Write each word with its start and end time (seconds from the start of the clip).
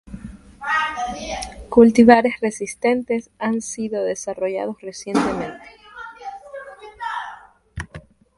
Cultivares 1.69 2.39
resistentes 2.41 3.29
han 3.37 3.61
sido 3.61 4.03
desarrollados 4.03 4.81
recientemente. 4.81 5.61